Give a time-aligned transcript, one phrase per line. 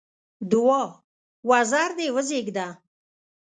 [0.51, 0.85] دوعا:
[1.49, 2.67] وزر دې وزېږده!